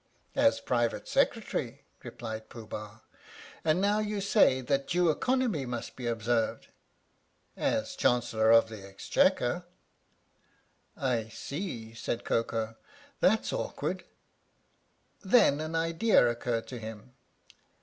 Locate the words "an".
15.61-15.75